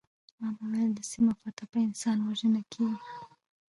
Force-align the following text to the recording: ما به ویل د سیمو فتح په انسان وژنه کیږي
ما 0.39 0.49
به 0.57 0.63
ویل 0.71 0.91
د 0.95 0.99
سیمو 1.11 1.31
فتح 1.41 1.65
په 1.71 1.77
انسان 1.87 2.17
وژنه 2.21 2.61
کیږي 2.71 2.97